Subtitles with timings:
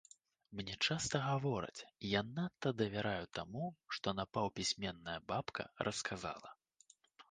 [0.61, 3.63] Мне часта гавораць, я надта давяраю таму,
[3.99, 6.49] што напаўпісьменная бабка расказала.